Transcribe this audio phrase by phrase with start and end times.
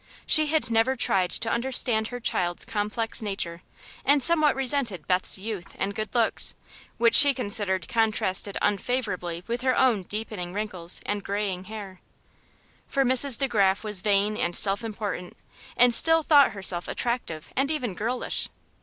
[0.25, 3.61] She had never tried to understand her child's complex nature,
[4.03, 6.55] and somewhat resented Beth's youth and good looks,
[6.97, 12.01] which she considered contrasted unfavorably with her own deepening wrinkles and graying hair.
[12.87, 13.37] For Mrs.
[13.37, 15.37] De Graf was vain and self important,
[15.77, 18.49] and still thought herself attractive and even girlish.